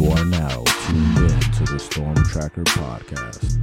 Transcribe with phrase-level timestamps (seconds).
[0.00, 3.58] You are now tuned in to the Storm Tracker podcast.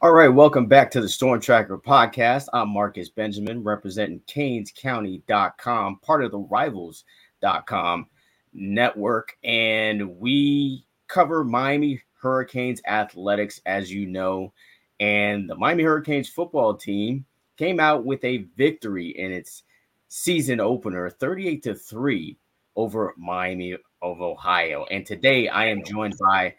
[0.00, 2.46] All right, welcome back to the Storm Tracker podcast.
[2.52, 8.06] I'm Marcus Benjamin, representing CanesCounty.com, part of the Rivals.com
[8.52, 14.52] network, and we cover Miami Hurricanes athletics, as you know.
[15.00, 17.24] And the Miami Hurricanes football team
[17.58, 19.64] came out with a victory in its
[20.06, 22.38] season opener, 38 to 3
[22.76, 24.86] over Miami of Ohio.
[24.90, 26.54] And today I am joined by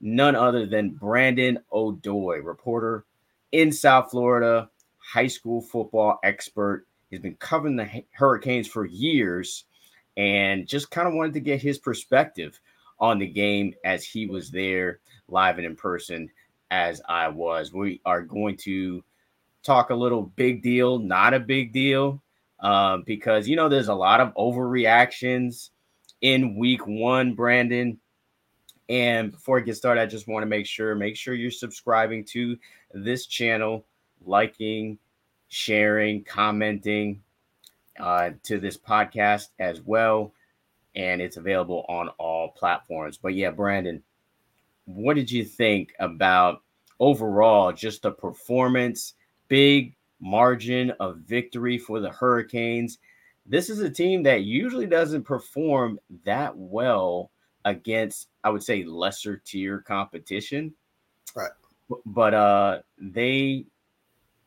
[0.00, 3.04] none other than Brandon Odoi, reporter
[3.50, 6.86] in South Florida, high school football expert.
[7.10, 9.64] He's been covering the Hurricanes for years
[10.16, 12.60] and just kind of wanted to get his perspective
[13.00, 16.30] on the game as he was there live and in person
[16.70, 17.72] as I was.
[17.72, 19.02] We are going to
[19.62, 22.22] talk a little big deal, not a big deal,
[22.60, 25.70] um, because you know there's a lot of overreactions
[26.20, 27.98] in week one, Brandon.
[28.88, 32.24] And before I get started, I just want to make sure make sure you're subscribing
[32.26, 32.56] to
[32.94, 33.84] this channel,
[34.24, 34.98] liking,
[35.48, 37.22] sharing, commenting
[38.00, 40.32] uh, to this podcast as well,
[40.94, 43.18] and it's available on all platforms.
[43.18, 44.02] But yeah, Brandon,
[44.86, 46.62] what did you think about
[46.98, 49.14] overall just the performance
[49.48, 52.98] big margin of victory for the Hurricanes.
[53.46, 57.30] This is a team that usually doesn't perform that well
[57.64, 60.74] against, I would say, lesser tier competition.
[61.34, 61.50] Right.
[62.04, 63.66] But uh they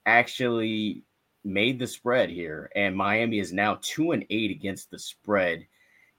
[0.05, 1.03] actually
[1.43, 5.65] made the spread here, and Miami is now two and eight against the spread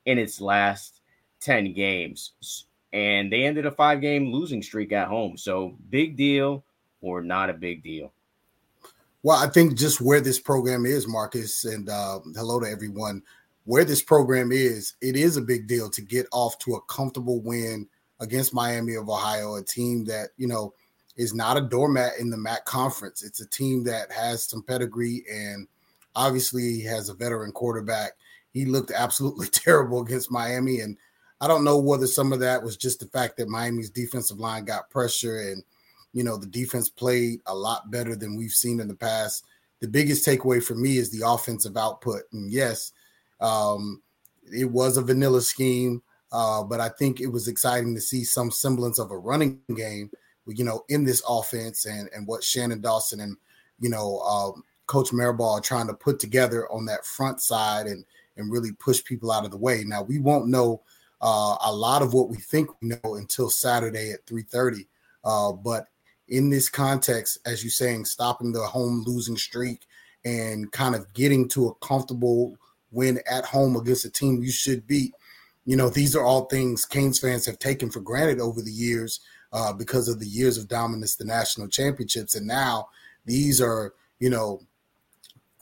[0.06, 1.00] in its last
[1.40, 2.66] 10 games.
[2.92, 5.36] And they ended a five game losing streak at home.
[5.36, 6.64] So big deal
[7.00, 8.12] or not a big deal.
[9.24, 13.22] Well, I think just where this program is, Marcus, and uh, hello to everyone.
[13.64, 17.40] Where this program is, it is a big deal to get off to a comfortable
[17.40, 17.86] win
[18.18, 20.74] against Miami of Ohio, a team that, you know,
[21.16, 23.22] is not a doormat in the MAC conference.
[23.22, 25.68] It's a team that has some pedigree and
[26.16, 28.12] obviously has a veteran quarterback.
[28.52, 30.80] He looked absolutely terrible against Miami.
[30.80, 30.96] And
[31.40, 34.64] I don't know whether some of that was just the fact that Miami's defensive line
[34.64, 35.62] got pressure and
[36.12, 39.44] you know, the defense played a lot better than we've seen in the past.
[39.80, 42.22] The biggest takeaway for me is the offensive output.
[42.32, 42.92] And yes,
[43.40, 44.02] um,
[44.52, 48.50] it was a vanilla scheme, uh, but I think it was exciting to see some
[48.50, 50.10] semblance of a running game,
[50.46, 53.36] you know, in this offense and and what Shannon Dawson and
[53.80, 58.04] you know um, Coach Mirabal are trying to put together on that front side and
[58.36, 59.84] and really push people out of the way.
[59.84, 60.82] Now we won't know
[61.20, 64.86] uh, a lot of what we think we know until Saturday at 3:30.
[65.24, 65.86] Uh, but
[66.32, 69.86] in this context, as you're saying, stopping the home losing streak
[70.24, 72.56] and kind of getting to a comfortable
[72.90, 75.12] win at home against a team you should beat.
[75.66, 79.20] You know, these are all things Canes fans have taken for granted over the years
[79.52, 82.34] uh, because of the years of dominance, the national championships.
[82.34, 82.88] And now
[83.26, 84.62] these are, you know,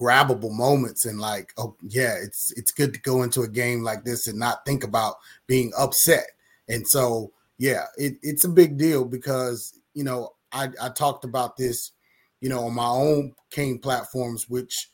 [0.01, 4.05] grabbable moments and like, oh yeah, it's it's good to go into a game like
[4.05, 5.17] this and not think about
[5.49, 6.29] being upset.
[6.69, 11.57] And so, yeah, it, it's a big deal because, you know, I, I talked about
[11.57, 11.93] this,
[12.41, 14.91] you know, on my own Kane platforms, which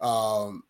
[0.00, 0.62] um,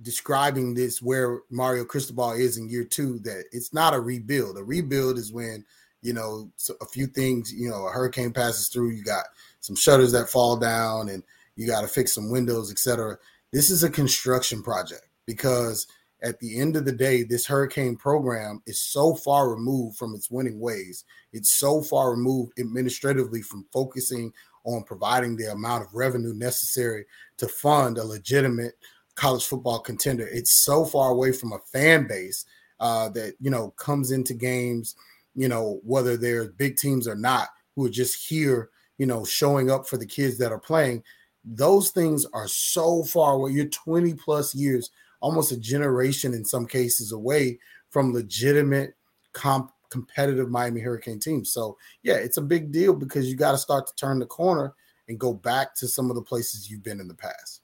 [0.00, 4.58] describing this where Mario Cristobal is in year two, that it's not a rebuild.
[4.58, 5.64] A rebuild is when,
[6.02, 6.50] you know,
[6.80, 9.24] a few things, you know, a hurricane passes through, you got
[9.60, 11.22] some shutters that fall down and
[11.56, 13.16] you got to fix some windows, etc.
[13.52, 15.86] This is a construction project because
[16.22, 20.30] at the end of the day, this hurricane program is so far removed from its
[20.30, 21.04] winning ways.
[21.32, 24.32] It's so far removed administratively from focusing
[24.64, 27.04] on providing the amount of revenue necessary
[27.36, 28.74] to fund a legitimate
[29.14, 30.26] college football contender.
[30.26, 32.44] It's so far away from a fan base
[32.80, 34.96] uh, that you know comes into games,
[35.34, 39.70] you know whether they're big teams or not, who are just here, you know, showing
[39.70, 41.02] up for the kids that are playing.
[41.44, 43.52] Those things are so far away.
[43.52, 44.90] You're 20 plus years
[45.20, 47.58] almost a generation in some cases away
[47.90, 48.94] from legitimate
[49.32, 51.52] comp- competitive Miami Hurricane teams.
[51.52, 54.74] So, yeah, it's a big deal because you got to start to turn the corner
[55.08, 57.62] and go back to some of the places you've been in the past.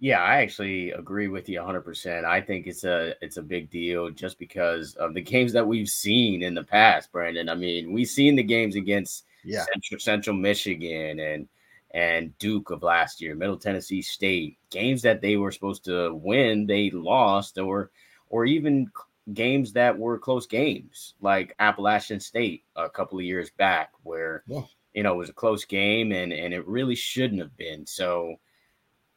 [0.00, 2.24] Yeah, I actually agree with you 100%.
[2.24, 5.88] I think it's a it's a big deal just because of the games that we've
[5.88, 7.48] seen in the past, Brandon.
[7.48, 9.64] I mean, we've seen the games against yeah.
[9.72, 11.48] Central, Central Michigan and
[11.92, 16.66] and Duke of last year, Middle Tennessee State, games that they were supposed to win,
[16.66, 17.90] they lost, or
[18.30, 18.90] or even
[19.32, 24.62] games that were close games, like Appalachian State a couple of years back, where yeah.
[24.94, 27.86] you know it was a close game and and it really shouldn't have been.
[27.86, 28.36] So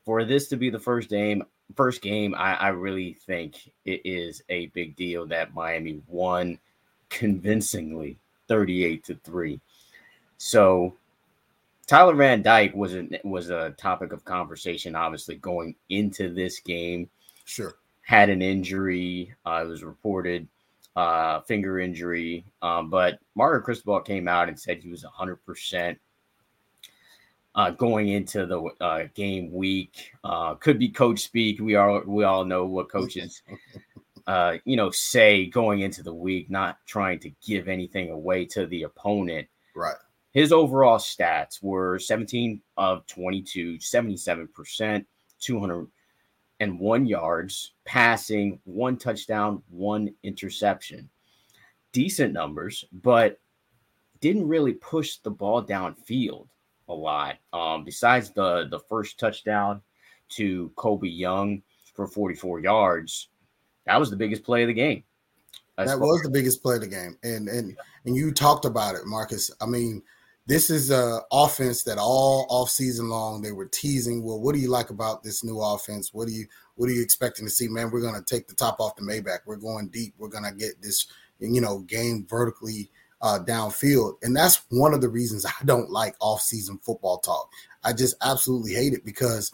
[0.05, 1.43] for this to be the first game,
[1.75, 6.59] first game, I, I really think it is a big deal that Miami won
[7.09, 9.59] convincingly 38 to 3.
[10.37, 10.95] So
[11.91, 17.09] Tyler Van Dyke was a was a topic of conversation, obviously going into this game.
[17.43, 19.35] Sure, had an injury.
[19.45, 20.47] Uh, it was reported
[20.95, 25.99] uh, finger injury, um, but Mario Cristobal came out and said he was 100 percent
[27.55, 30.13] uh, going into the uh, game week.
[30.23, 31.59] Uh, could be coach speak.
[31.59, 33.41] We are we all know what coaches,
[34.27, 38.65] uh, you know, say going into the week, not trying to give anything away to
[38.65, 39.49] the opponent.
[39.75, 39.97] Right.
[40.31, 45.05] His overall stats were 17 of 22, 77%,
[45.39, 51.09] 201 yards, passing, one touchdown, one interception.
[51.91, 53.39] Decent numbers, but
[54.21, 56.47] didn't really push the ball downfield
[56.87, 57.37] a lot.
[57.51, 59.81] Um, besides the the first touchdown
[60.29, 61.61] to Colbie Young
[61.93, 63.27] for 44 yards,
[63.85, 65.03] that was the biggest play of the game.
[65.77, 67.75] That was the biggest play of the game, and and
[68.05, 69.51] and you talked about it, Marcus.
[69.59, 70.01] I mean,
[70.47, 74.23] this is a offense that all off season long they were teasing.
[74.23, 76.13] Well, what do you like about this new offense?
[76.13, 76.45] What do you
[76.75, 77.67] what are you expecting to see?
[77.67, 79.39] Man, we're going to take the top off the Maybach.
[79.45, 80.13] We're going deep.
[80.17, 81.05] We're going to get this
[81.39, 82.89] you know game vertically
[83.21, 84.15] uh, downfield.
[84.23, 87.49] And that's one of the reasons I don't like off-season football talk.
[87.83, 89.51] I just absolutely hate it because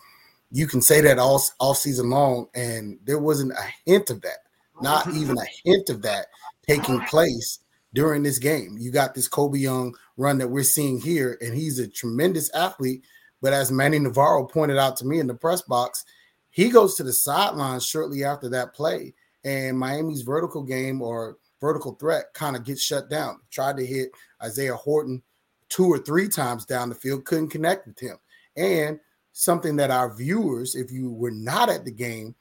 [0.51, 4.40] you can say that all off season long, and there wasn't a hint of that,
[4.81, 6.28] not even a hint of that
[6.66, 7.60] taking place
[7.94, 8.78] during this game.
[8.80, 13.06] You got this Colbie Young run that we're seeing here, and he's a tremendous athlete.
[13.42, 16.04] But as Manny Navarro pointed out to me in the press box,
[16.50, 19.14] he goes to the sideline shortly after that play,
[19.46, 23.40] and Miami's vertical game or vertical threat kind of gets shut down.
[23.52, 24.10] Tried to hit
[24.44, 25.22] Isaiah Horton
[25.69, 28.18] two or three times down the field, couldn't connect with him.
[28.56, 29.00] And
[29.34, 32.36] something that our viewers, if you were not at the game,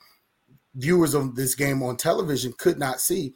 [0.75, 3.35] viewers of this game on television could not see.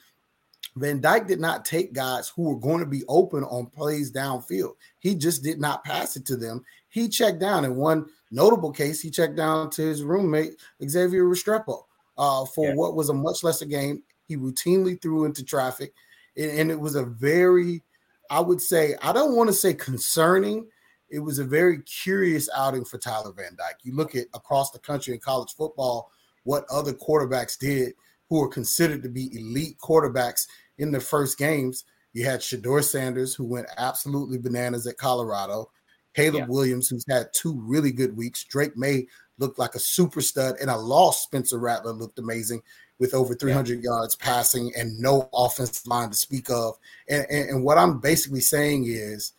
[0.76, 4.74] Van Dyke did not take guys who were going to be open on plays downfield.
[5.00, 6.64] He just did not pass it to them.
[6.88, 7.64] He checked down.
[7.64, 10.54] In one notable case, he checked down to his roommate,
[10.86, 11.82] Xavier Restrepo,
[12.16, 12.74] uh, for yeah.
[12.74, 15.92] what was a much lesser game he routinely threw into traffic.
[16.36, 17.82] And it was a very,
[18.30, 20.68] I would say, I don't want to say concerning.
[21.08, 23.78] It was a very curious outing for Tyler Van Dyke.
[23.82, 26.12] You look at across the country in college football,
[26.44, 27.94] what other quarterbacks did
[28.28, 30.46] who are considered to be elite quarterbacks
[30.80, 31.84] in the first games.
[32.12, 35.70] You had Shedeur Sanders, who went absolutely bananas at Colorado.
[36.14, 36.46] Caleb yeah.
[36.46, 38.42] Williams, who's had two really good weeks.
[38.42, 39.06] Drake Maye
[39.38, 42.62] looked like a super stud, and a lost Spencer Rattler looked amazing
[42.98, 43.90] with over 300 yeah.
[43.90, 46.76] yards passing and no offensive line to speak of.
[47.08, 49.32] And, and, and what I'm basically saying is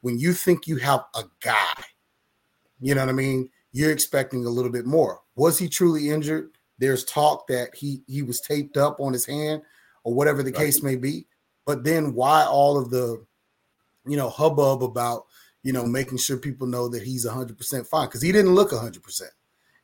[0.00, 1.84] when you think you have a guy,
[2.80, 3.50] you know what I mean?
[3.72, 5.20] You're expecting a little bit more.
[5.36, 6.50] Was he truly injured?
[6.78, 9.62] There's talk that he he was taped up on his hand
[10.04, 10.66] or whatever the right.
[10.66, 11.26] case may be.
[11.66, 13.24] But then why all of the
[14.06, 15.24] you know hubbub about
[15.62, 19.22] you know making sure people know that he's 100% fine because he didn't look 100%.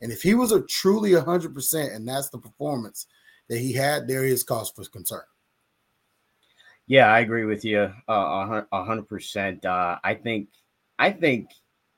[0.02, 3.06] And if he was a truly 100% and that's the performance,
[3.50, 5.22] that he had, there is cause for concern.
[6.86, 9.64] Yeah, I agree with you uh, a hundred percent.
[9.64, 10.48] Uh, I think
[10.98, 11.50] I think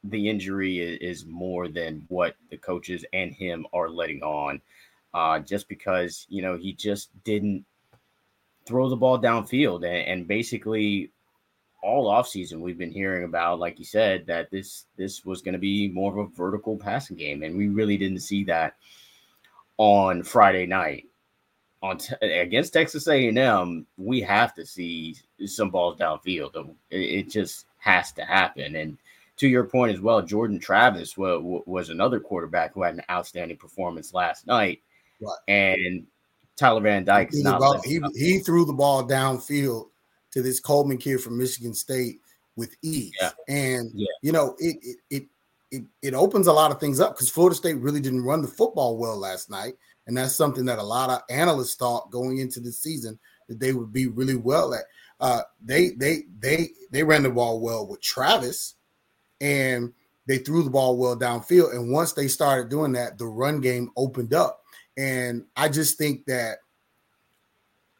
[0.05, 4.61] the injury is, more than what the coaches and him are letting on.
[5.15, 7.65] Uh, just because you know he just didn't
[8.67, 11.11] throw the ball downfield, and, and basically
[11.83, 15.59] all offseason we've been hearing about, like you said, that this this was going to
[15.59, 18.77] be more of a vertical passing game, and we really didn't see that
[19.79, 21.07] on Friday night
[21.83, 26.55] on t- against Texas A&M, we have to see some balls downfield.
[26.91, 28.77] It, it, just has to happen.
[28.77, 28.97] And
[29.39, 33.57] to your point as well, Jordan Travis was, was another quarterback who had an outstanding
[33.57, 34.81] performance last night.
[35.21, 35.39] Right.
[35.49, 36.07] And
[36.57, 39.87] Tyler Van Dyke he, ball, he, he threw the ball downfield
[40.33, 42.21] to this Coleman kid from Michigan State
[42.57, 43.13] with ease.
[43.21, 43.31] Yeah.
[43.49, 44.07] And yeah.
[44.23, 45.29] you know, it, it it
[45.71, 48.49] it it opens a lot of things up because Florida State really didn't run the
[48.49, 49.75] football well last night.
[50.07, 53.19] And that's something that a lot of analysts thought going into the season
[53.49, 54.85] that they would be really well at.
[55.21, 58.75] Uh, they they they they ran the ball well with Travis,
[59.41, 59.93] and
[60.27, 61.75] they threw the ball well downfield.
[61.75, 64.62] And once they started doing that, the run game opened up.
[64.97, 66.59] And I just think that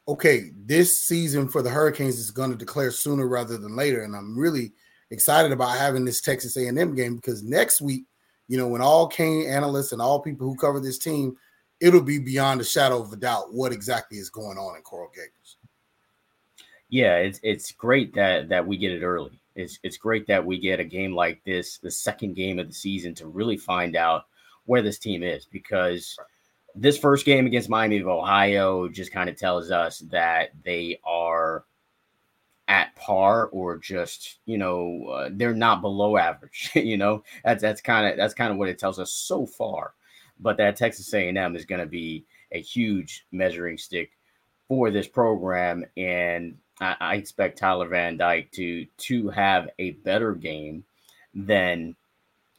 [0.09, 4.17] okay, this season for the Hurricanes is going to declare sooner rather than later, and
[4.17, 4.73] I'm really
[5.11, 8.05] excited about having this Texas A&M game because next week,
[8.49, 11.37] you know, when all Kane analysts and all people who cover this team
[11.83, 15.11] it'll be beyond a shadow of a doubt what exactly is going on in Coral
[15.13, 15.57] Gables.
[16.89, 19.41] Yeah, it's it's great that that we get it early.
[19.57, 22.75] It's it's great that we get a game like this, the second game of the
[22.75, 24.27] season, to really find out
[24.67, 26.17] where this team is because
[26.75, 31.65] this first game against Miami of Ohio just kind of tells us that they are
[32.69, 37.23] at par or just you know uh, they're not below average you know?
[37.45, 39.95] That's that's kind of that's kind of what it tells us so far.
[40.41, 44.11] But that texas a&m is going to be a huge measuring stick
[44.69, 50.35] for this program and I, I expect tyler van dyke to to have a better
[50.35, 50.85] game
[51.35, 51.97] than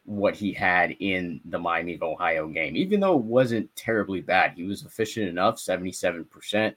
[0.06, 4.54] what he had in the Miami of Ohio game, even though it wasn't terribly bad.
[4.56, 6.76] He was efficient enough, 77%.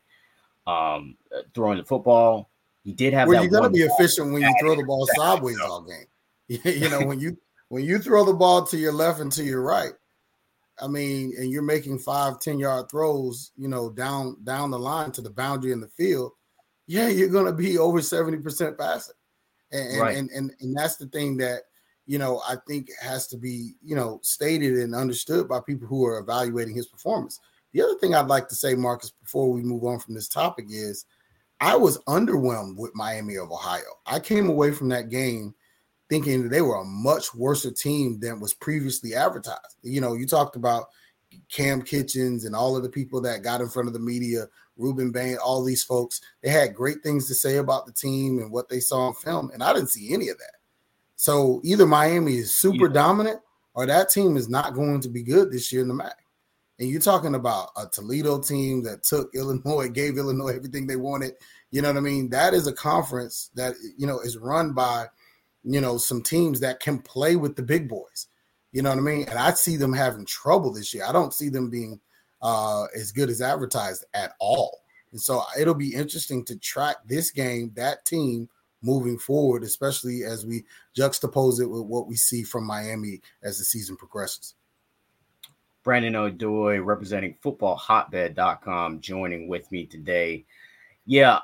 [0.66, 1.16] Um,
[1.54, 2.50] throwing the football,
[2.83, 3.28] he did have.
[3.28, 6.06] Well, you're going to be efficient when you throw the ball sideways all game.
[6.49, 7.37] you know, when you
[7.68, 9.92] when you throw the ball to your left and to your right,
[10.80, 15.12] I mean, and you're making five, 10 yard throws, you know, down down the line
[15.12, 16.33] to the boundary in the field,
[16.87, 19.14] yeah, you're going to be over 70% passing.
[19.73, 20.16] And, right.
[20.16, 21.62] and, and, and that's the thing that,
[22.07, 25.89] you know, I think it has to be, you know, stated and understood by people
[25.89, 27.41] who are evaluating his performance.
[27.73, 30.67] The other thing I'd like to say, Marcus, before we move on from this topic
[30.71, 31.05] is
[31.61, 33.83] I was underwhelmed with Miami of Ohio.
[34.07, 35.55] I came away from that game
[36.09, 39.77] thinking they were a much worse team than was previously advertised.
[39.83, 40.87] You know, you talked about
[41.51, 44.47] Cam Kitchens and all of the people that got in front of the media,
[44.79, 46.21] Rueben Bain, all these folks.
[46.43, 49.51] They had great things to say about the team and what they saw on film,
[49.53, 50.56] and I didn't see any of that.
[51.16, 52.92] So either Miami is super yeah.
[52.92, 53.40] dominant
[53.75, 56.16] or that team is not going to be good this year in the MAC.
[56.78, 61.32] And you're talking about a Toledo team that took Illinois, gave Illinois everything they wanted.
[61.70, 62.28] You know what I mean?
[62.30, 65.06] That is a conference that you know is run by,
[65.64, 68.28] you know, some teams that can play with the big boys.
[68.73, 69.26] You know what I mean?
[69.28, 71.04] And I see them having trouble this year.
[71.06, 71.99] I don't see them being
[72.42, 74.82] uh, as good as advertised at all.
[75.12, 78.50] And so it'll be interesting to track this game, that team
[78.87, 80.64] moving forward, especially as we
[80.97, 84.55] juxtapose it with what we see from Miami as the season progresses.
[85.83, 90.45] Brandon Odoi, representing footballhotbed.com, joining with me today.
[91.05, 91.38] Yeah,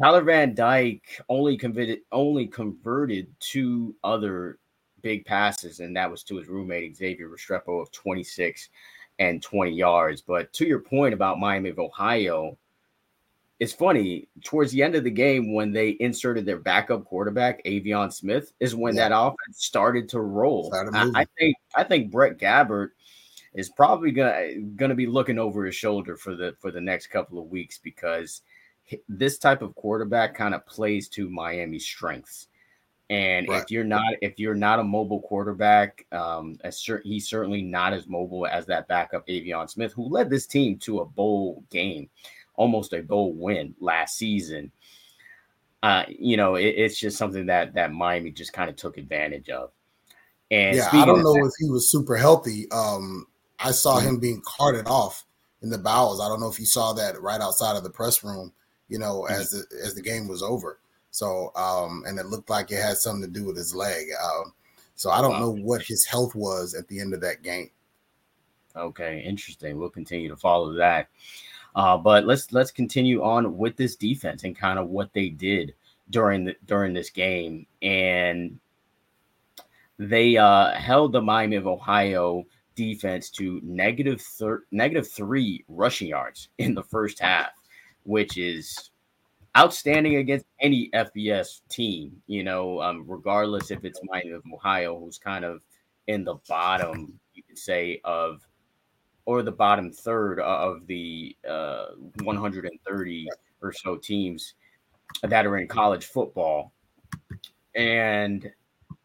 [0.00, 4.58] Tyler Van Dyke only converted only converted two other
[5.02, 8.68] big passes, and that was to his roommate Xavier Restrepo of 26
[9.20, 10.20] and 20 yards.
[10.20, 12.58] But to your point about Miami of Ohio,
[13.60, 18.12] it's funny towards the end of the game when they inserted their backup quarterback Aveon
[18.12, 19.08] Smith is when yeah.
[19.08, 20.72] that offense started to roll.
[20.74, 22.90] I, I, think I think Brett Gabbert
[23.54, 27.40] is probably gonna gonna be looking over his shoulder for the for the next couple
[27.40, 28.42] of weeks because
[29.08, 32.48] this type of quarterback kind of plays to Miami's strengths.
[33.10, 33.62] And right.
[33.62, 38.06] if you're not if you're not a mobile quarterback, um, cer- he's certainly not as
[38.06, 42.10] mobile as that backup Aveon Smith, who led this team to a bowl game,
[42.58, 44.70] almost a bowl win last season.
[45.82, 49.48] Uh, you know, it, it's just something that that Miami just kind of took advantage
[49.48, 49.70] of.
[50.50, 52.70] And yeah, I don't know that, if he was super healthy.
[52.70, 53.26] Um,
[53.58, 55.24] I saw him being carted off
[55.62, 56.20] in the bowels.
[56.20, 58.52] I don't know if you saw that right outside of the press room,
[58.88, 59.40] you know, mm-hmm.
[59.40, 60.80] as the as the game was over.
[61.10, 64.06] So, um, and it looked like it had something to do with his leg.
[64.22, 64.52] Um,
[64.94, 67.70] so I don't know what his health was at the end of that game.
[68.76, 69.78] Okay, interesting.
[69.78, 71.08] We'll continue to follow that.
[71.78, 75.72] Uh, but let's let's continue on with this defense and kind of what they did
[76.10, 77.68] during the during this game.
[77.82, 78.58] And
[79.96, 82.44] they uh, held the Miami of Ohio
[82.74, 87.50] defense to negative thir- negative three rushing yards in the first half,
[88.02, 88.90] which is
[89.56, 92.20] outstanding against any FBS team.
[92.26, 95.60] You know, um, regardless if it's Miami of Ohio, who's kind of
[96.08, 98.44] in the bottom, you could say of,
[99.28, 101.88] or the bottom third of the uh,
[102.22, 103.28] 130
[103.60, 104.54] or so teams
[105.22, 106.72] that are in college football,
[107.74, 108.50] and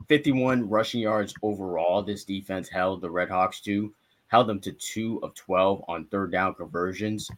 [0.08, 2.02] 51 rushing yards overall.
[2.02, 3.94] This defense held the Redhawks to,
[4.28, 7.30] held them to two of 12 on third down conversions,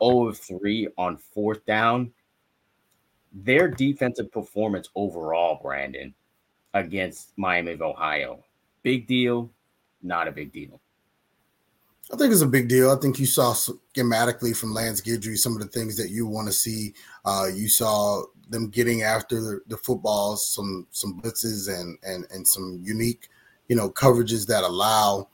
[0.00, 2.12] 0 of 3 on fourth down.
[3.32, 6.14] Their defensive performance overall, Brandon,
[6.74, 8.44] against Miami of Ohio,
[8.84, 9.50] big deal,
[10.00, 10.80] not a big deal.
[12.12, 12.90] I think it's a big deal.
[12.90, 16.48] I think you saw schematically from Lance Guidry some of the things that you want
[16.48, 16.92] to see.
[17.24, 22.80] Uh, you saw them getting after the, footballs, some some blitzes and and and some
[22.82, 23.28] unique,
[23.68, 25.28] you know, coverages that allow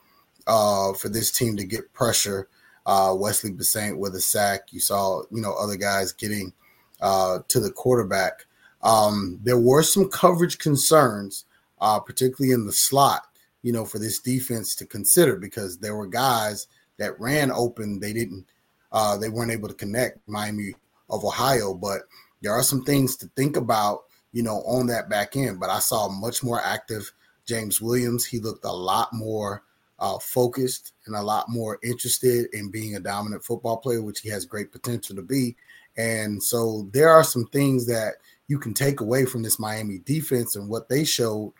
[0.46, 2.48] uh, for this team to get pressure.
[2.84, 4.68] Uh, Wesley Bissainthe with a sack.
[4.70, 6.52] You saw, you know, other guys getting
[7.00, 8.44] uh, to the quarterback.
[8.82, 11.46] Um, there were some coverage concerns,
[11.80, 13.26] uh, particularly in the slot,
[13.62, 18.00] you know, for this defense to consider because there were guys that ran open.
[18.00, 18.46] They didn't,
[18.92, 20.74] uh, they weren't able to connect Miami
[21.10, 22.02] of Ohio, but
[22.42, 25.60] there are some things to think about, you know, on that back end.
[25.60, 27.10] But I saw much more active
[27.46, 28.24] James Williams.
[28.24, 29.62] He looked a lot more
[29.98, 34.28] uh, focused and a lot more interested in being a dominant football player, which he
[34.28, 35.56] has great potential to be.
[35.96, 38.16] And so there are some things that
[38.48, 41.52] you can take away from this Miami defense and what they showed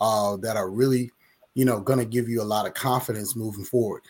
[0.00, 1.10] uh, that are really,
[1.54, 4.02] you know, going to give you a lot of confidence moving forward.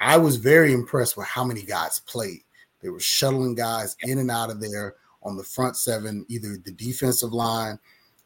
[0.00, 2.42] I was very impressed with how many guys played.
[2.80, 6.72] They were shuttling guys in and out of there on the front seven, either the
[6.72, 7.78] defensive line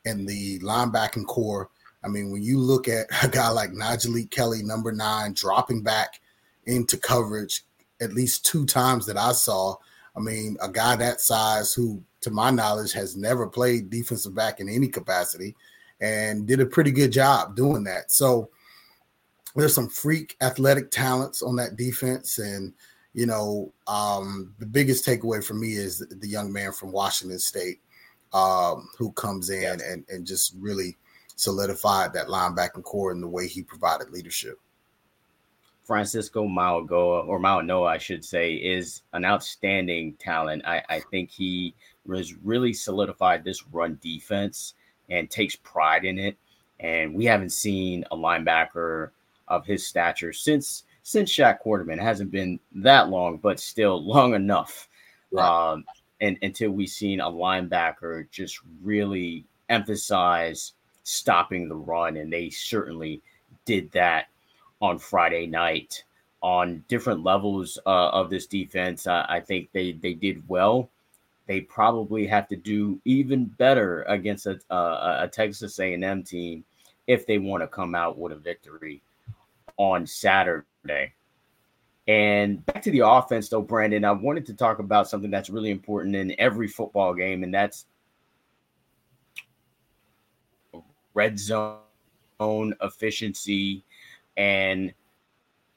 [0.06, 1.68] and the linebacking core.
[2.02, 6.20] I mean, when you look at a guy like Najee Kelly, number nine, dropping back
[6.64, 7.64] into coverage
[8.00, 9.76] at least two times that I saw.
[10.16, 14.60] I mean, a guy that size who, to my knowledge, has never played defensive back
[14.60, 15.54] in any capacity
[16.00, 18.10] and did a pretty good job doing that.
[18.10, 18.50] So
[19.56, 22.38] there's some freak athletic talents on that defense.
[22.38, 22.72] And,
[23.14, 27.38] you know, um, the biggest takeaway for me is the, the young man from Washington
[27.38, 27.80] State
[28.32, 30.96] um, who comes in and, and just really
[31.36, 34.58] solidified that linebacking core in the way he provided leadership.
[35.84, 40.66] Francisco Mauigoa, or Mauigoa, I should say, is an outstanding talent.
[40.66, 41.74] I, I think he
[42.10, 44.74] has really solidified this run defense
[45.08, 46.36] and takes pride in it.
[46.80, 49.10] And we haven't seen a linebacker
[49.48, 51.94] of his stature since since Shaq Quarterman.
[51.94, 54.88] It hasn't been that long, but still long enough.
[55.30, 55.72] Right.
[55.72, 55.84] Um,
[56.20, 60.72] and until we've seen a linebacker just really emphasize
[61.04, 63.22] stopping the run, and they certainly
[63.64, 64.26] did that
[64.80, 66.02] on Friday night
[66.40, 69.06] on different levels uh, of this defense.
[69.06, 70.90] Uh, I think they they did well.
[71.46, 76.64] They probably have to do even better against a, a, a Texas A&M team
[77.06, 79.00] if they want to come out with a victory
[79.76, 81.12] on Saturday.
[82.08, 85.70] And back to the offense, though, Brandon, I wanted to talk about something that's really
[85.70, 87.86] important in every football game, and that's
[91.14, 91.80] red zone
[92.40, 93.82] efficiency
[94.36, 94.92] and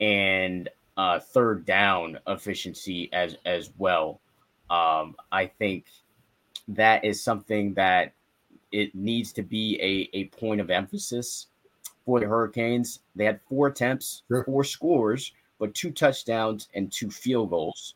[0.02, 4.22] and uh, third down efficiency as as well.
[4.70, 5.86] Um, I think
[6.68, 8.14] that is something that
[8.72, 11.48] it needs to be a, a point of emphasis
[12.10, 13.02] for the Hurricanes.
[13.16, 14.44] They had four attempts, sure.
[14.44, 17.94] four scores, but two touchdowns and two field goals.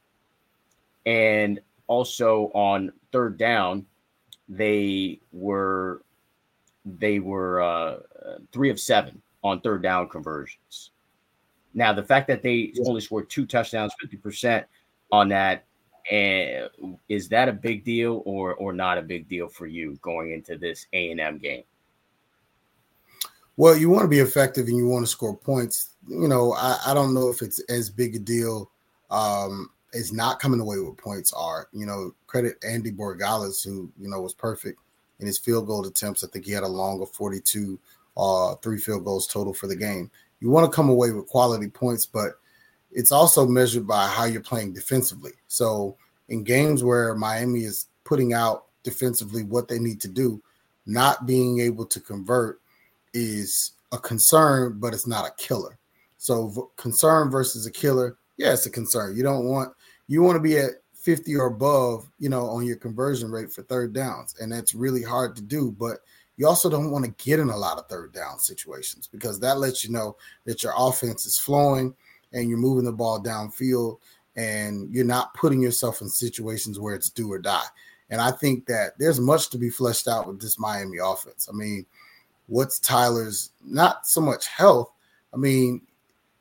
[1.07, 3.87] And also on third down,
[4.47, 6.03] they were
[6.85, 7.95] they were uh,
[8.51, 10.91] three of seven on third down conversions.
[11.73, 14.67] Now, the fact that they only scored two touchdowns, fifty percent
[15.11, 15.65] on that,
[16.11, 19.97] and eh, is that a big deal or or not a big deal for you
[20.03, 21.63] going into this A and M game?
[23.55, 25.91] Well, you want to be effective and you want to score points.
[26.07, 28.71] You know, I, I don't know if it's as big a deal
[29.11, 31.67] um, as not coming away with points are.
[31.71, 34.79] You know, credit Andy Borregales, who, you know, was perfect
[35.19, 36.23] in his field goal attempts.
[36.23, 37.79] I think he had a long of 42,
[38.17, 40.09] uh, three field goals total for the game.
[40.39, 42.39] You want to come away with quality points, but
[42.91, 45.31] it's also measured by how you're playing defensively.
[45.47, 45.95] So
[46.27, 50.41] in games where Miami is putting out defensively what they need to do,
[50.85, 52.59] not being able to convert
[53.13, 55.77] is a concern, but it's not a killer.
[56.17, 59.15] So v- concern versus a killer, yeah, it's a concern.
[59.15, 59.73] You don't want
[60.07, 63.61] you want to be at 50 or above, you know, on your conversion rate for
[63.63, 65.75] third downs, and that's really hard to do.
[65.77, 65.99] But
[66.37, 69.59] you also don't want to get in a lot of third down situations because that
[69.59, 71.93] lets you know that your offense is flowing
[72.31, 73.97] and you're moving the ball downfield
[74.35, 77.65] and you're not putting yourself in situations where it's do or die.
[78.09, 81.47] And I think that there's much to be fleshed out with this Miami offense.
[81.51, 81.85] I mean,
[82.53, 84.91] what's Tyler's not so much health.
[85.33, 85.81] I mean,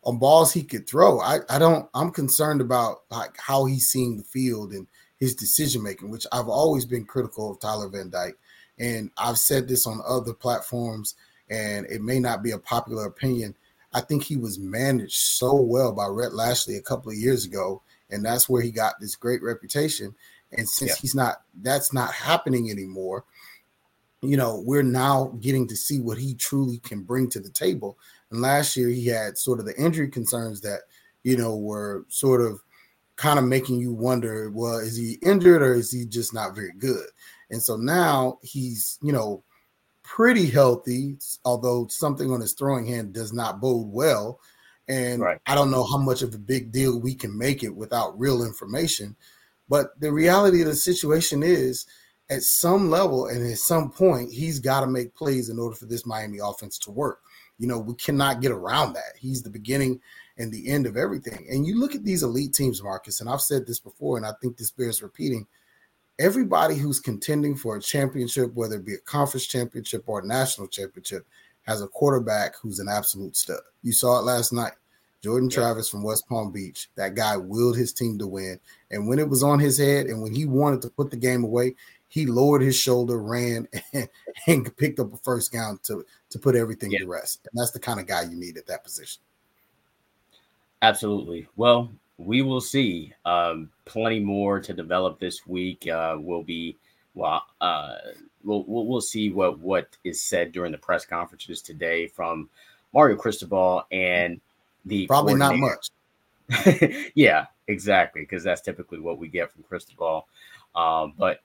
[0.05, 1.21] on balls he could throw.
[1.21, 4.87] I, I don't I'm concerned about like how he's seeing the field and
[5.19, 8.37] his decision making, which I've always been critical of Tyler Van Dyke.
[8.79, 11.15] And I've said this on other platforms,
[11.49, 13.55] and it may not be a popular opinion.
[13.95, 17.83] I think he was managed so well by Rhett Lashlee a couple of years ago,
[18.11, 20.15] and that's where he got this great reputation.
[20.53, 20.97] And since yeah.
[21.01, 23.25] he's not, that's not happening anymore
[24.23, 27.99] you know, we're now getting to see what he truly can bring to the table.
[28.31, 30.83] And last year he had sort of the injury concerns that,
[31.25, 32.61] you know, were sort of
[33.17, 36.73] kind of making you wonder, well, is he injured or is he just not very
[36.79, 37.07] good?
[37.51, 39.43] And so now he's, you know,
[40.05, 44.41] pretty healthy, although something on his throwing hand does not bode well.
[44.89, 45.41] And right.
[45.47, 48.45] I don't know how much of a big deal we can make it without real
[48.45, 49.17] information.
[49.69, 51.87] But the reality of the situation is
[52.31, 55.87] at some level and at some point, he's got to make plays in order for
[55.87, 57.21] this Miami offense to work.
[57.59, 59.15] You know, we cannot get around that.
[59.19, 60.01] He's the beginning
[60.39, 61.47] and the end of everything.
[61.51, 64.33] And you look at these elite teams, Marcus, and I've said this before, and I
[64.41, 65.47] think this bears repeating.
[66.19, 70.69] Everybody who's contending for a championship, whether it be a conference championship or a national
[70.69, 71.27] championship,
[71.63, 73.61] has a quarterback who's an absolute stud.
[73.83, 74.73] You saw it last night.
[75.23, 75.55] Jordan yeah.
[75.55, 76.89] Travis from West Palm Beach.
[76.97, 78.59] That guy willed his team to win.
[78.91, 81.45] And when it was on his head and when he wanted to put the game
[81.45, 81.77] away,
[82.13, 84.07] he lowered his shoulder, ran, and,
[84.47, 86.99] and picked up a first down to, to put everything yeah.
[86.99, 87.49] to rest.
[87.51, 89.23] And that's the kind of guy you need at that position.
[90.83, 91.49] Absolutely.
[91.57, 93.15] Well, we will see.
[93.25, 95.89] Um, plenty more to develop this week.
[95.89, 96.77] Uh, will be
[97.15, 97.47] well.
[97.63, 97.95] Uh,
[98.45, 102.51] we'll, we'll we'll see what what is said during the press conferences today from
[102.93, 104.39] Mario Cristobal and
[104.85, 105.89] the probably not much.
[107.15, 110.29] yeah, exactly, because that's typically what we get from Cristobal.
[110.75, 111.41] Um, but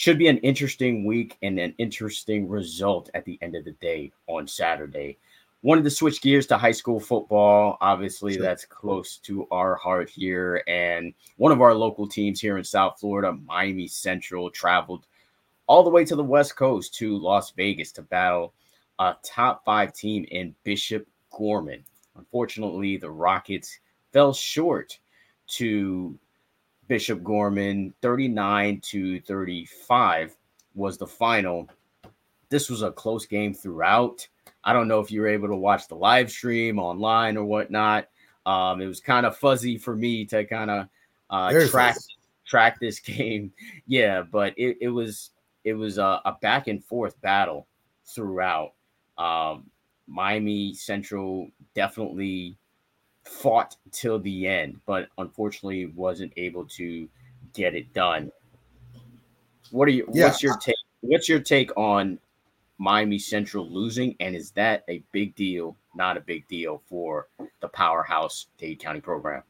[0.00, 4.10] should be an interesting week and an interesting result at the end of the day
[4.28, 5.18] on Saturday.
[5.60, 7.76] Wanted to switch gears to high school football.
[7.82, 8.42] Obviously, sure.
[8.42, 10.64] that's close to our heart here.
[10.66, 15.04] And one of our local teams here in South Florida, Miami Central, traveled
[15.66, 18.54] all the way to the West Coast to Las Vegas to battle
[19.00, 21.84] a top five team in Bishop Gorman.
[22.16, 23.80] Unfortunately, the Rockets
[24.14, 24.98] fell short
[25.48, 26.18] to
[26.90, 30.36] Bishop Gorman 39 to 35
[30.74, 31.68] was the final.
[32.48, 34.26] This was a close game throughout.
[34.64, 38.08] I don't know if you were able to watch the live stream online or whatnot.
[38.44, 40.88] Um, it was kind of fuzzy for me to kind of
[41.30, 42.16] uh, track fuzzy.
[42.44, 43.52] track this game.
[43.86, 45.30] Yeah, but it, it was
[45.62, 47.68] it was a, a, back and forth battle
[48.04, 48.72] throughout.
[49.16, 49.70] Um,
[50.08, 52.58] Miami Central definitely
[53.24, 57.08] fought till the end, but unfortunately wasn't able to
[57.54, 58.30] get it done.
[59.70, 60.08] What are you?
[60.12, 60.26] Yeah.
[60.26, 60.76] What's your take?
[61.00, 62.18] What's your take on
[62.78, 65.76] Miami Central losing, and is that a big deal?
[65.94, 67.28] Not a big deal for
[67.60, 69.42] the powerhouse Dade County program.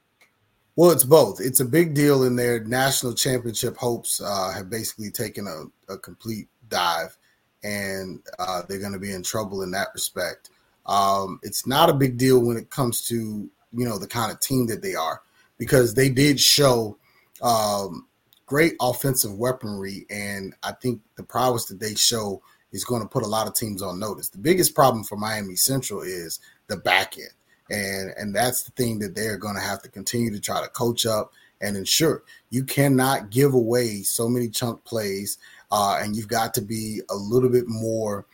[0.77, 1.41] Well, it's both.
[1.41, 5.99] It's a big deal in their national championship hopes uh, have basically taken a, a
[5.99, 7.17] complete dive,
[7.63, 10.51] and uh, they're going to be in trouble in that respect.
[10.87, 14.41] Um, it's not a big deal when it comes to you know the kind of
[14.41, 15.23] team that they are
[15.59, 16.97] because they did show
[17.43, 18.07] um,
[18.47, 23.23] great offensive weaponry, and I think the prowess that they show is going to put
[23.23, 24.29] a lot of teams on notice.
[24.29, 27.31] The biggest problem for Miami Central is the back end,
[27.71, 30.69] and and that's the thing that they're going to have to continue to try to
[30.69, 32.23] coach up and ensure.
[32.49, 35.39] You cannot give away so many chunk plays,
[35.71, 38.27] uh, and you've got to be a little bit more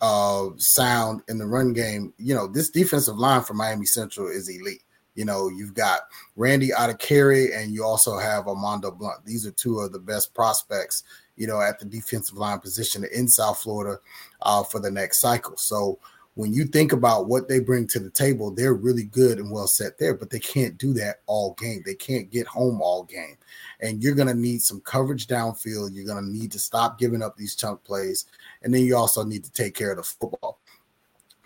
[0.00, 2.12] uh, sound in the run game.
[2.18, 4.82] You know, this defensive line for Miami Central is elite.
[5.14, 6.02] You know, you've got
[6.36, 9.24] Randy Adekere and you also have Armando Blunt.
[9.24, 11.02] These are two of the best prospects,
[11.36, 13.98] you know, at the defensive line position in South Florida
[14.42, 15.56] uh, for the next cycle.
[15.56, 15.98] So
[16.40, 19.66] when you think about what they bring to the table, they're really good and well
[19.66, 21.82] set there, but they can't do that all game.
[21.84, 23.36] They can't get home all game.
[23.80, 25.90] And you're going to need some coverage downfield.
[25.92, 28.24] You're going to need to stop giving up these chunk plays.
[28.62, 30.58] And then you also need to take care of the football.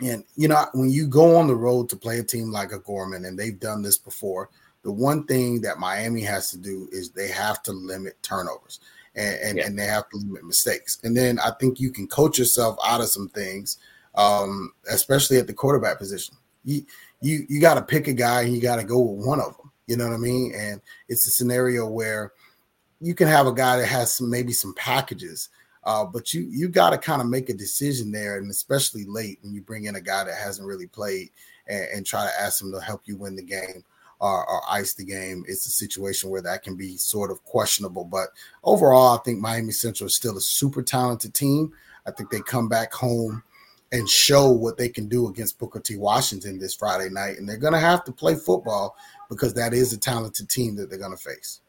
[0.00, 2.78] And, you know, when you go on the road to play a team like a
[2.78, 4.48] Gorman, and they've done this before,
[4.84, 8.78] the one thing that Miami has to do is they have to limit turnovers
[9.16, 9.66] and, and, yeah.
[9.66, 10.98] and they have to limit mistakes.
[11.02, 13.78] And then I think you can coach yourself out of some things–
[14.14, 16.36] um, especially at the quarterback position.
[16.64, 16.84] You
[17.20, 19.56] you you got to pick a guy and you got to go with one of
[19.56, 19.70] them.
[19.86, 20.52] You know what I mean?
[20.56, 22.32] And it's a scenario where
[23.00, 25.50] you can have a guy that has some maybe some packages,
[25.84, 29.38] uh, but you you got to kind of make a decision there, and especially late
[29.42, 31.30] when you bring in a guy that hasn't really played
[31.66, 33.84] and, and try to ask him to help you win the game.
[34.20, 35.44] Or, or, ice the game.
[35.48, 38.04] It's a situation where that can be sort of questionable.
[38.04, 38.28] But
[38.62, 41.72] overall, I think Miami Central is still a super talented team.
[42.06, 43.42] I think they come back home
[43.94, 45.96] and show what they can do against Booker T.
[45.96, 47.38] Washington this Friday night.
[47.38, 48.96] And they're going to have to play football
[49.28, 51.60] because that is a talented team that they're going to face.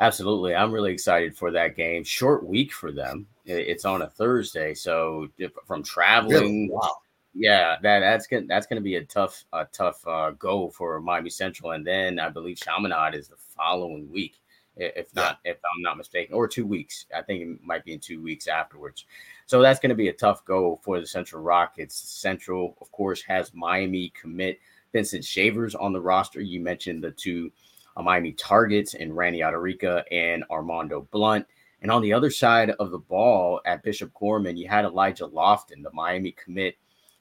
[0.00, 0.54] Absolutely.
[0.54, 2.04] I'm really excited for that game.
[2.04, 3.26] Short week for them.
[3.44, 4.72] It's on a Thursday.
[4.72, 5.28] So
[5.66, 6.32] from traveling.
[6.32, 6.70] Really?
[6.70, 6.96] Wow.
[7.34, 11.30] Yeah, that that's gonna that's gonna be a tough a tough uh, go for Miami
[11.30, 14.40] Central, and then I believe Chaminade is the following week
[14.80, 15.52] if not yeah.
[15.52, 17.06] if I'm not mistaken, or two weeks.
[17.14, 19.04] I think it might be in two weeks afterwards.
[19.46, 21.94] So that's going to be a tough go for the Central Rockets.
[21.94, 24.60] Central, of course, has Miami commit
[24.92, 26.40] Vincent Shavers on the roster.
[26.40, 27.50] You mentioned the two
[27.96, 31.46] uh, Miami targets and Randy Adirika and Armando Blunt.
[31.82, 35.82] And on the other side of the ball at Bishop Gorman, you had Elijah Lofton,
[35.82, 36.76] the Miami commit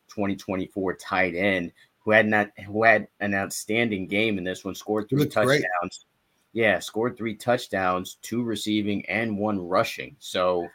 [0.10, 5.08] 2024 tight end, who had not who had an outstanding game in this one, scored
[5.08, 5.46] three touchdowns.
[5.48, 5.66] Great
[6.54, 10.16] yeah, scored three touchdowns, two receiving and one rushing.
[10.20, 10.68] So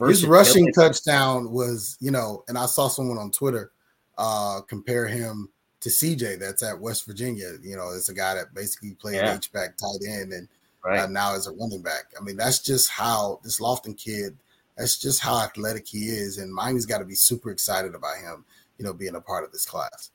[0.00, 3.72] his rushing touchdown was, you know, and I saw someone on Twitter
[4.16, 5.48] uh compare him
[5.80, 7.52] to CJ that's at West Virginia.
[7.62, 9.34] You know, it's a guy that basically played yeah.
[9.34, 10.48] H back tight end and
[10.84, 11.00] right.
[11.00, 12.12] uh, now is a running back.
[12.18, 14.36] I mean, that's just how this Lofton kid,
[14.76, 16.38] that's just how athletic he is.
[16.38, 18.44] And Miami's got to be super excited about him,
[18.78, 20.10] you know, being a part of this class.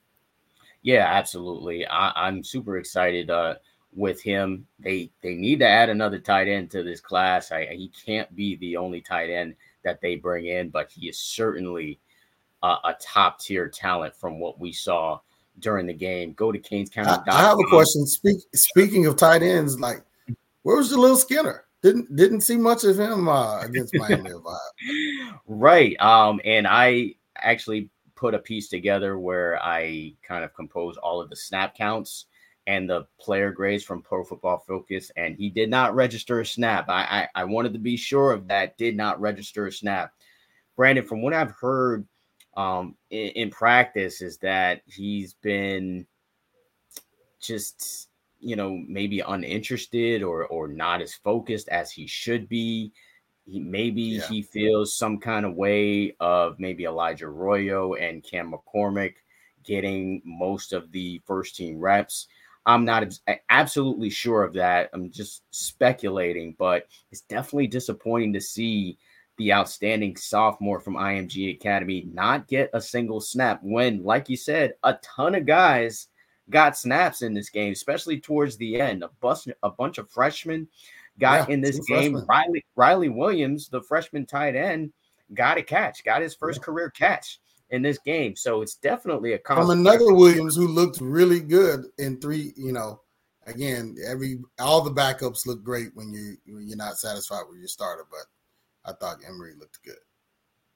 [0.82, 1.86] Yeah, absolutely.
[1.86, 3.54] I, am super excited uh,
[3.94, 4.66] with him.
[4.78, 7.52] They they need to add another tight end to this class.
[7.52, 9.54] I, he can't be the only tight end
[9.84, 12.00] that they bring in, but he is certainly
[12.62, 15.20] uh, a top tier talent from what we saw
[15.58, 16.32] during the game.
[16.32, 17.10] Go to Canes County.
[17.28, 18.06] I, I have a question.
[18.06, 20.02] Speak, speaking of tight ends, like
[20.62, 21.64] where was Jaleel Skinner?
[21.82, 24.42] Didn't didn't see much of him uh, against Miami of
[25.46, 26.00] Right.
[26.00, 31.28] Um, and I actually put a piece together where I kind of composed all of
[31.28, 32.26] the snap counts
[32.66, 36.88] and the player grades from Pro Football Focus, and he did not register a snap.
[36.88, 38.78] I, I, I wanted to be sure of that.
[38.78, 40.12] Did not register a snap.
[40.76, 42.06] Brandon, from what I've heard
[42.56, 46.06] um, in, in practice, is that he's been
[47.40, 48.08] just
[48.40, 52.92] you know maybe uninterested or or not as focused as he should be.
[53.46, 54.26] He maybe yeah.
[54.26, 59.14] he feels some kind of way of maybe Elijah Arroyo and Cam McCormick
[59.64, 62.28] getting most of the first team reps.
[62.66, 63.18] I'm not
[63.50, 64.90] absolutely sure of that.
[64.92, 68.98] I'm just speculating, but it's definitely disappointing to see
[69.36, 74.74] the outstanding sophomore from IMG Academy not get a single snap when, like you said,
[74.84, 76.08] a ton of guys
[76.50, 79.02] got snaps in this game, especially towards the end.
[79.02, 80.68] A bus, a bunch of freshmen
[81.18, 82.12] got yeah, in this game.
[82.12, 82.26] Freshmen.
[82.28, 84.92] Riley Riley Williams, the freshman tight end,
[85.34, 86.64] got a catch, got his first yeah.
[86.64, 87.40] career catch
[87.74, 88.36] in this game.
[88.36, 92.52] So it's definitely a from another Williams who looked really good in three.
[92.56, 93.00] You know,
[93.46, 97.68] again, every all the backups look great when you when you're not satisfied with your
[97.68, 98.26] starter, but
[98.90, 99.96] I thought Emory looked good.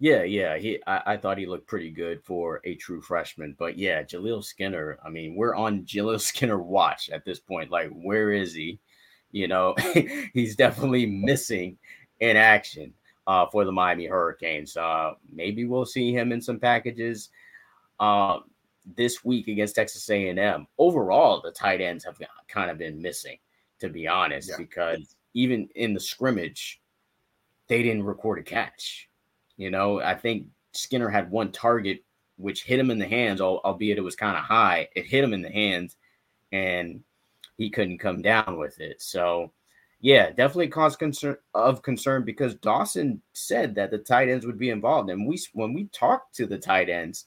[0.01, 0.81] Yeah, yeah, he.
[0.87, 3.57] I, I, thought he looked pretty good for a true freshman.
[3.59, 4.99] But yeah, Jaleel Skinner.
[5.05, 7.71] I mean, we're on Jaleel Skinner watch at this point.
[7.71, 8.81] Like, where is he?
[9.31, 9.75] You know,
[10.35, 11.79] he's definitely missing
[12.21, 12.95] in action
[13.29, 14.77] uh, for the Miami Hurricanes.
[14.77, 17.29] Uh, maybe we'll see him in some packages
[18.01, 18.39] uh,
[18.97, 20.67] this week against Texas A&M.
[20.79, 23.39] Overall, the tight ends have kind of been missing,
[23.79, 24.57] to be honest, yeah.
[24.57, 26.81] because even in the scrimmage,
[27.69, 29.09] they didn't record a catch
[29.59, 32.03] you know, I think Skinner had one target
[32.37, 34.89] which hit him in the hands, albeit it was kind of high.
[34.95, 35.97] It hit him in the hands,
[36.53, 37.03] and
[37.57, 39.03] he couldn't come down with it.
[39.03, 39.53] So,
[40.01, 44.71] yeah, definitely cause concern of concern because Dawson said that the tight ends would be
[44.71, 47.27] involved, and we when we talked to the tight ends,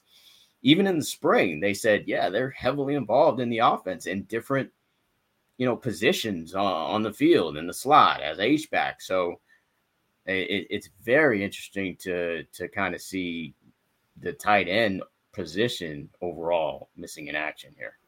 [0.62, 4.70] even in the spring, they said, yeah, they're heavily involved in the offense in different,
[5.58, 9.02] you know, positions on, on the field in the slot as H back.
[9.02, 9.40] So
[10.24, 13.54] it, it's very interesting to to kind of see
[14.20, 17.98] the tight end position overall missing in action here.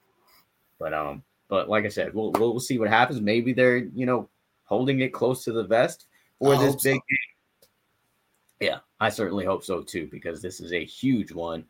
[0.78, 3.20] But um, but like I said, we'll we'll see what happens.
[3.20, 4.28] Maybe they're you know
[4.64, 6.06] holding it close to the vest
[6.38, 7.00] for I this big so.
[7.08, 7.68] game.
[8.60, 11.64] Yeah, I certainly hope so too, because this is a huge one,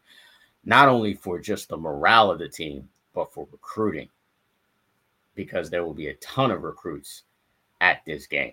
[0.64, 4.08] not only for just the morale of the team, but for recruiting.
[5.34, 7.22] Because there will be a ton of recruits
[7.80, 8.52] at this game.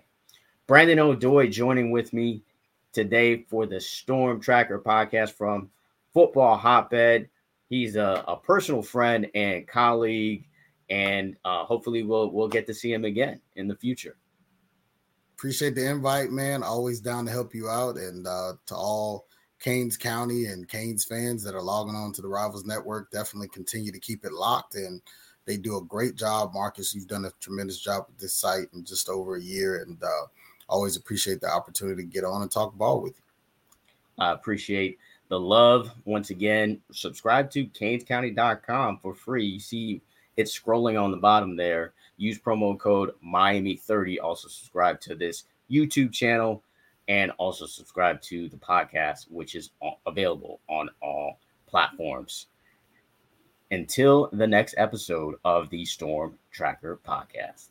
[0.66, 2.42] Brandon Odoi joining with me
[2.92, 5.70] today for the Storm Tracker podcast from
[6.12, 7.28] Football Hotbed.
[7.68, 10.46] He's a, a personal friend and colleague,
[10.90, 14.16] and uh, hopefully we'll we'll get to see him again in the future.
[15.34, 16.62] Appreciate the invite, man.
[16.62, 19.26] Always down to help you out, and uh, to all
[19.58, 23.90] Canes County and Canes fans that are logging on to the Rivals Network, definitely continue
[23.92, 25.00] to keep it locked and
[25.46, 26.52] they do a great job.
[26.54, 30.02] Marcus, you've done a tremendous job with this site in just over a year, and
[30.02, 30.26] uh,
[30.68, 34.24] always appreciate the opportunity to get on and talk ball with you.
[34.24, 35.90] I appreciate the love.
[36.04, 39.46] Once again, subscribe to canescounty.com for free.
[39.46, 40.00] You see
[40.36, 41.92] it scrolling on the bottom there.
[42.22, 44.18] Use promo code Miami30.
[44.22, 46.62] Also subscribe to this YouTube channel
[47.08, 49.70] and also subscribe to the podcast, which is
[50.06, 52.46] available on all platforms.
[53.72, 57.70] Until the next episode of the Storm Tracker podcast.